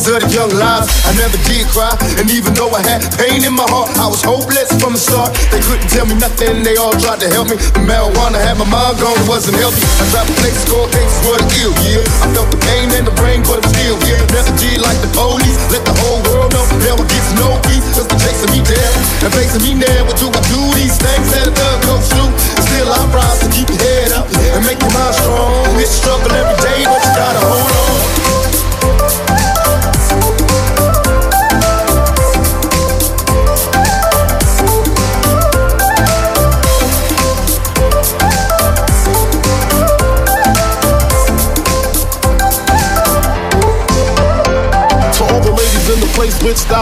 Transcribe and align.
homies 0.00 0.14
of 0.14 0.22
the 0.22 0.34
young 0.34 0.50
lives. 0.56 0.88
I 1.04 1.12
never 1.16 1.36
did 1.44 1.66
cry, 1.68 1.96
and 2.18 2.30
even 2.30 2.54
though 2.54 2.70
I 2.70 2.82
had 2.82 3.02
pain 3.16 3.44
in 3.44 3.54
my 3.54 3.66
heart, 3.68 3.90
I 3.98 4.06
was 4.08 4.22
hopeless 4.22 4.72
from 4.80 4.94
the 4.94 5.02
start. 5.02 5.34
They 5.50 5.60
couldn't 5.60 5.88
tell 5.88 6.06
me 6.06 6.14
nothing, 6.14 6.62
they 6.62 6.76
all 6.76 6.92
tried 6.92 7.20
to 7.20 7.28
help 7.28 7.48
me. 7.48 7.56
The 7.56 7.82
marijuana 7.84 8.40
had 8.40 8.58
my 8.58 8.68
mind 8.68 9.00
gone, 9.00 9.16
wasn't 9.28 9.56
healthy. 9.56 9.82
I 10.00 10.04
dropped 10.10 10.30
a 10.30 10.36
place, 10.40 10.58
score 10.64 10.88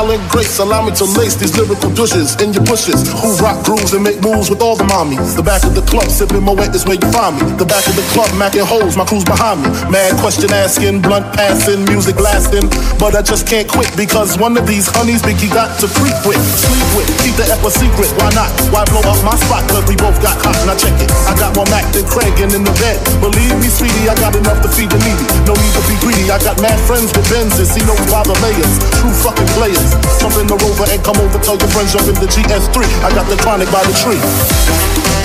with 0.07 0.23
grace, 0.31 0.59
allow 0.59 0.85
me 0.85 0.93
to 0.95 1.05
lace 1.19 1.35
these 1.35 1.57
lyrical 1.57 1.91
douches 1.91 2.37
in 2.39 2.53
your 2.53 2.63
bushes. 2.63 3.09
Who 3.19 3.35
rock 3.43 3.65
grooves 3.65 3.95
and 3.95 4.05
make 4.05 4.21
moves 4.23 4.51
with 4.51 4.63
all 4.63 4.77
the 4.77 4.85
mommies. 4.85 5.35
The 5.35 5.43
back 5.43 5.65
of 5.65 5.75
the 5.75 5.83
club, 5.83 6.07
sipping 6.11 6.45
Moet 6.45 6.71
is 6.75 6.85
where 6.87 7.01
you 7.01 7.09
find 7.11 7.35
me. 7.41 7.43
The 7.57 7.65
back 7.65 7.87
of 7.89 7.97
the 7.97 8.05
club, 8.15 8.31
macking 8.39 8.67
holes, 8.69 8.97
my 8.97 9.05
crew's 9.05 9.25
behind 9.25 9.65
me. 9.65 9.69
Mad 9.91 10.15
question 10.21 10.53
asking, 10.53 11.03
blunt 11.03 11.27
passing, 11.35 11.83
music 11.89 12.17
blasting. 12.21 12.69
But 13.01 13.17
I 13.17 13.23
just 13.23 13.49
can't 13.49 13.67
quit 13.67 13.91
because 13.97 14.39
one 14.39 14.55
of 14.61 14.67
these 14.67 14.87
honeys 14.87 15.23
Biggie 15.23 15.51
got 15.51 15.75
to 15.81 15.87
creep 15.99 16.19
with, 16.23 16.39
sleep 16.39 16.89
with, 16.95 17.09
keep 17.25 17.35
the 17.35 17.49
F 17.49 17.65
a 17.65 17.71
secret. 17.73 18.13
Why 18.21 18.31
not? 18.37 18.53
Why 18.71 18.85
blow 18.87 19.03
up 19.03 19.19
my 19.25 19.35
spot? 19.41 19.67
Cause 19.73 19.89
we 19.89 19.97
both 19.97 20.21
got 20.23 20.37
hot. 20.45 20.55
Now 20.69 20.77
check 20.77 20.95
it. 21.01 21.11
I 21.27 21.35
got 21.35 21.57
more 21.57 21.67
Mac 21.73 21.89
than 21.97 22.07
Craig 22.07 22.37
and 22.39 22.53
in 22.55 22.63
the 22.63 22.75
bed. 22.79 23.01
Believe 23.25 23.57
me, 23.59 23.69
sweetie, 23.73 24.07
I 24.07 24.15
got 24.21 24.37
enough 24.37 24.61
to 24.63 24.69
feed 24.69 24.93
the 24.93 25.01
needy. 25.03 25.27
No 25.49 25.57
need 25.57 25.73
to 25.75 25.83
be 25.89 25.97
greedy. 26.05 26.29
I 26.31 26.39
got 26.45 26.61
mad 26.61 26.79
friends 26.87 27.11
with 27.17 27.27
Benzes. 27.33 27.73
He 27.75 27.83
knows 27.89 28.01
by 28.13 28.23
the 28.23 28.37
layers. 28.45 28.75
True 29.01 29.15
fucking 29.25 29.49
players. 29.57 29.88
Jump 30.21 30.37
in 30.41 30.47
the 30.47 30.57
rover 30.57 30.87
and 30.91 31.03
come 31.05 31.17
over. 31.17 31.39
Tell 31.39 31.57
your 31.57 31.69
friends 31.69 31.93
jump 31.93 32.09
in 32.09 32.15
the 32.15 32.29
GS3. 32.29 32.85
I 33.05 33.11
got 33.15 33.29
the 33.29 33.37
chronic 33.37 33.71
by 33.71 33.83
the 33.85 33.95
tree. 33.97 35.18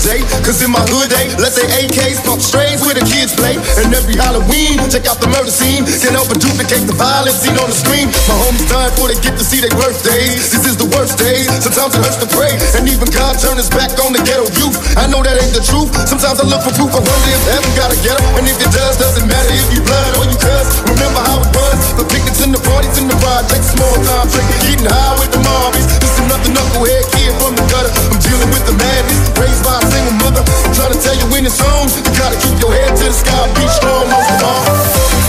Day, 0.00 0.24
cause 0.40 0.64
in 0.64 0.72
my 0.72 0.80
hood, 0.88 1.12
eh, 1.12 1.28
they 1.28 1.36
let's 1.36 1.60
say 1.60 1.68
AKs, 1.76 2.24
pump 2.24 2.40
strains 2.40 2.80
where 2.80 2.96
the 2.96 3.04
kids 3.04 3.36
play. 3.36 3.60
And 3.84 3.92
every 3.92 4.16
Halloween, 4.16 4.80
check 4.88 5.04
out 5.04 5.20
the 5.20 5.28
murder 5.28 5.52
scene. 5.52 5.84
Can't 5.84 6.16
help 6.16 6.32
but 6.32 6.40
duplicate 6.40 6.88
the 6.88 6.96
violence 6.96 7.44
seen 7.44 7.52
on 7.60 7.68
the 7.68 7.76
screen. 7.76 8.08
My 8.24 8.32
homies 8.40 8.64
dying 8.64 8.88
before 8.96 9.12
they 9.12 9.20
get 9.20 9.36
to 9.36 9.44
see 9.44 9.60
their 9.60 9.72
birthdays. 9.76 10.56
This 10.56 10.64
is 10.64 10.80
the 10.80 10.88
worst 10.96 11.20
days, 11.20 11.52
sometimes 11.60 11.92
it 11.92 12.00
hurts 12.00 12.16
to 12.24 12.28
pray. 12.32 12.48
And 12.80 12.88
even 12.88 13.12
God 13.12 13.36
turned 13.36 13.60
his 13.60 13.68
back 13.68 13.92
on 14.00 14.16
the 14.16 14.24
ghetto 14.24 14.48
youth. 14.56 14.72
I 14.96 15.04
know 15.04 15.20
that 15.20 15.36
ain't 15.36 15.52
the 15.52 15.60
truth. 15.60 15.92
Sometimes 16.08 16.40
I 16.40 16.48
look 16.48 16.64
for 16.64 16.72
proof, 16.80 16.96
I 16.96 17.04
wonder 17.04 17.30
if 17.36 17.42
heaven 17.52 17.68
got 17.76 17.92
a 17.92 17.98
ghetto. 18.00 18.24
And 18.40 18.48
if 18.48 18.56
it 18.56 18.72
does, 18.72 18.96
doesn't 18.96 19.28
matter 19.28 19.52
if 19.52 19.68
you 19.68 19.84
blood 19.84 20.16
or 20.16 20.24
you 20.24 20.38
cuss. 20.40 20.80
Remember 20.96 21.20
how 21.28 21.44
it 21.44 21.52
was, 21.52 21.76
the 22.00 22.08
picnics 22.08 22.40
and 22.40 22.56
the 22.56 22.62
parties 22.64 22.96
in 22.96 23.04
the 23.04 23.20
projects, 23.20 23.76
small 23.76 23.96
time 24.08 24.32
drinking, 24.32 24.60
getting 24.64 24.88
high 24.88 25.20
with 25.20 25.28
the 25.28 25.44
mommies. 25.44 25.92
This 26.00 26.08
is 26.08 26.24
another 26.24 26.56
knucklehead 26.56 27.04
kid 27.12 27.36
from 27.36 27.52
the 27.52 27.64
gutter. 27.68 27.92
I'm 28.08 28.16
dealing 28.16 28.48
with 28.48 28.64
the 28.64 28.76
madness, 28.80 29.20
raised 29.36 29.60
by 29.60 29.89
single 29.90 30.16
mother. 30.22 30.42
I'm 30.46 30.72
trying 30.72 30.92
to 30.92 31.00
tell 31.00 31.16
you 31.18 31.26
when 31.32 31.44
it's 31.44 31.60
on, 31.60 31.88
you 31.90 32.02
gotta 32.14 32.38
keep 32.38 32.58
your 32.60 32.72
head 32.72 32.96
to 32.96 33.04
the 33.04 33.12
sky, 33.12 33.46
be 33.54 33.66
strong 33.68 34.06
most 34.08 34.30
of 34.30 34.42
all. 34.42 35.19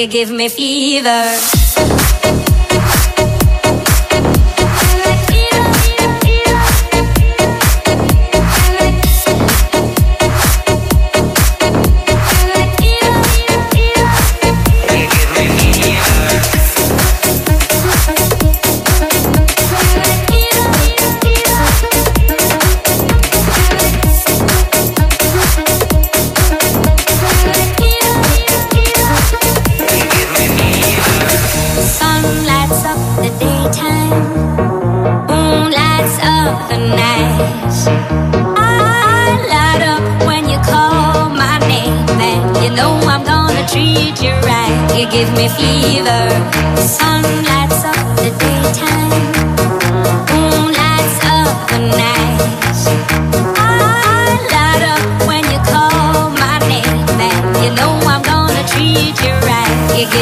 You 0.00 0.06
give 0.06 0.30
me 0.30 0.48
fever. 0.48 1.59
Give 45.20 45.32
me 45.36 45.48
fever. 45.48 46.22
Sun 46.80 47.22
lights 47.48 47.84
up 47.84 48.00
the 48.16 48.30
daytime, 48.40 49.29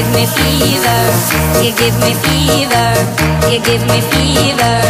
give 0.09 0.17
me 0.17 0.27
fever, 0.27 1.01
you 1.63 1.73
give 1.73 1.97
me 2.01 2.15
fever, 2.15 2.89
you 3.51 3.61
give 3.61 3.85
me 3.87 4.01
fever, 4.01 4.81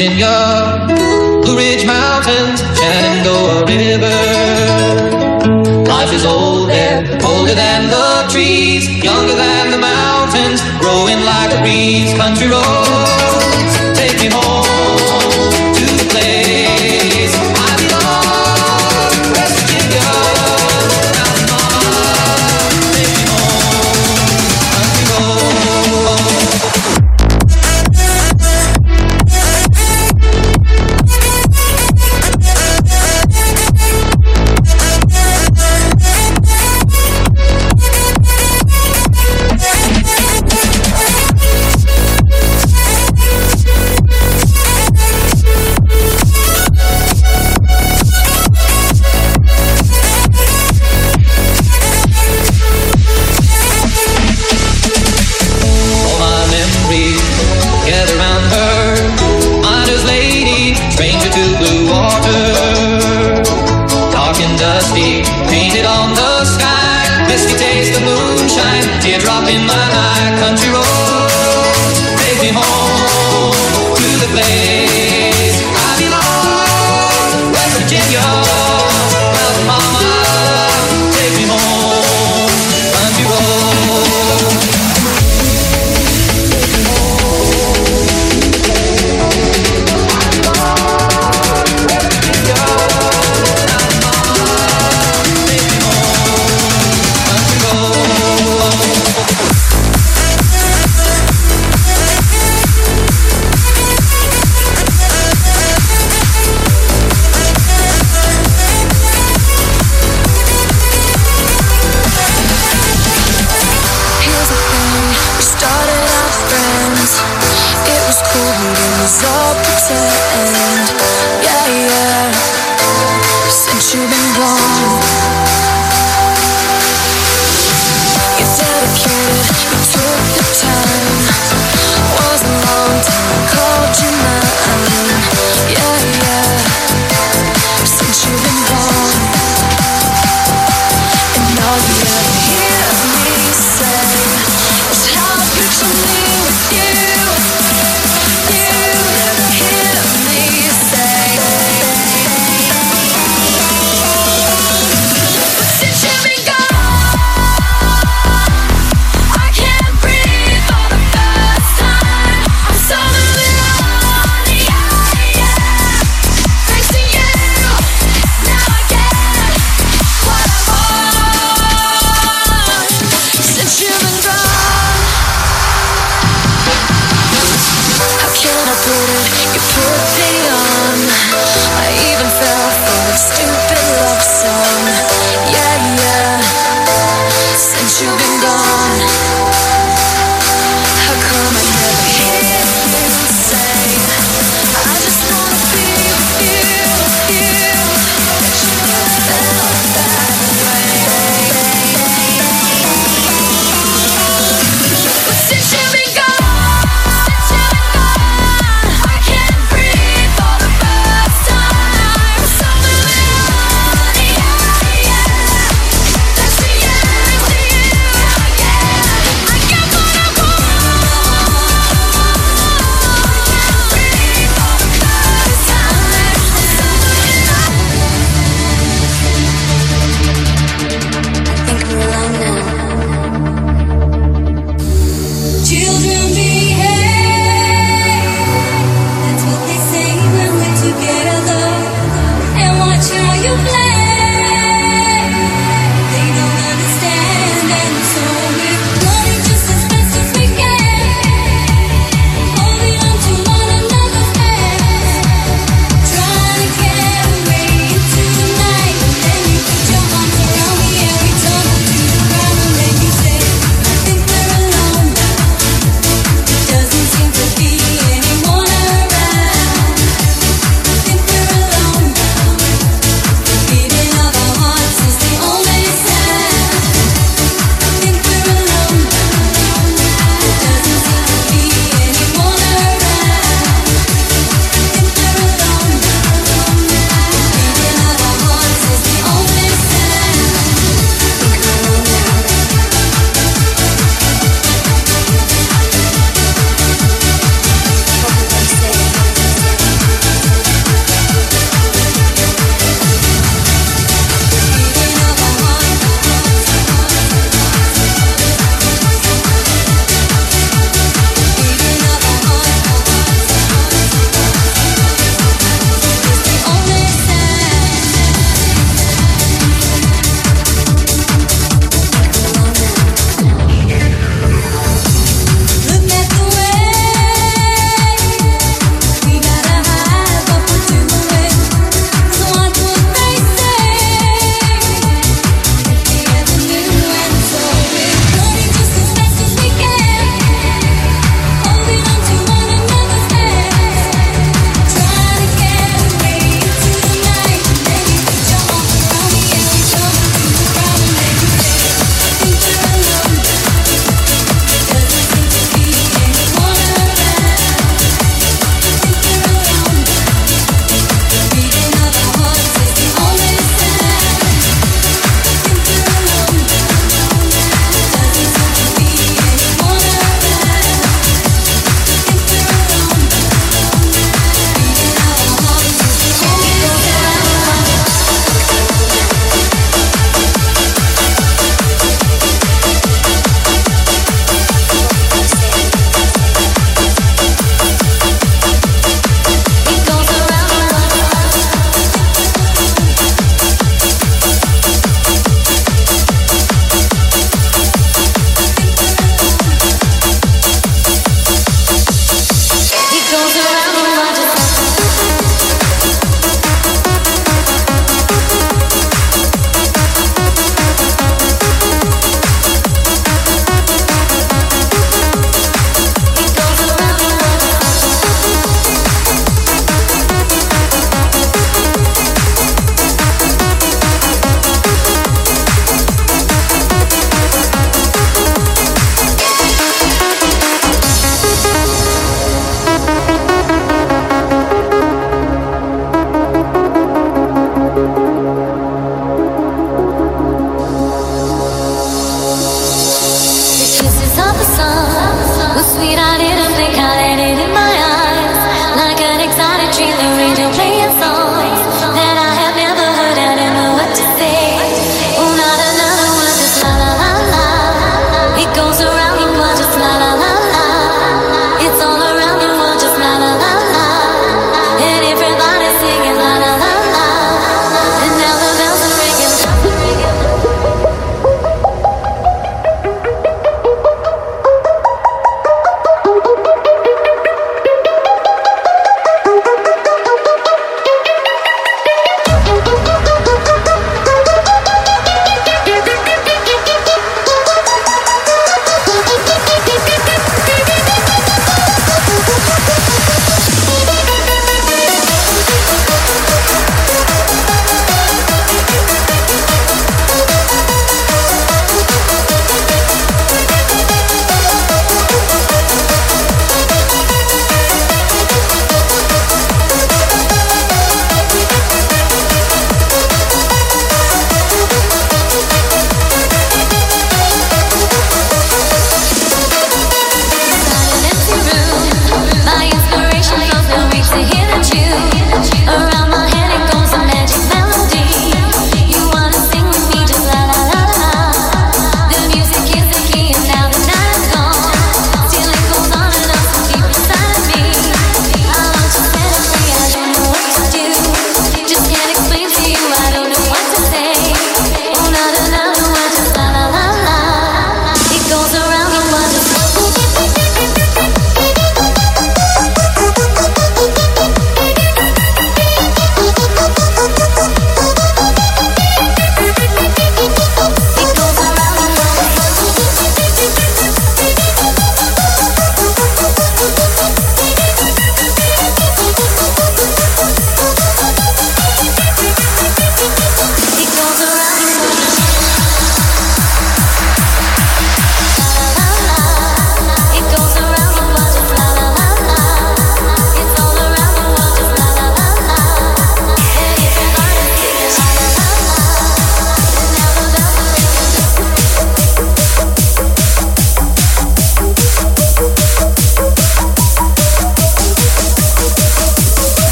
in 0.00 0.16
your 0.16 0.49